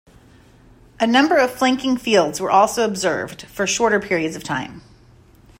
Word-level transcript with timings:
A 0.99 1.05
number 1.05 1.37
of 1.37 1.53
flanking 1.53 1.95
fields 1.95 2.41
were 2.41 2.49
also 2.49 2.83
observed 2.83 3.43
for 3.43 3.67
shorter 3.67 3.99
periods 3.99 4.35
of 4.35 4.43
time. 4.43 4.81